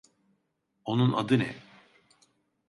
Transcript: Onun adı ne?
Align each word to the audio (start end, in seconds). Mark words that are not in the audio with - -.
Onun 0.85 1.13
adı 1.13 1.39
ne? 1.39 1.55